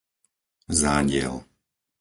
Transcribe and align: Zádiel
Zádiel 0.79 1.35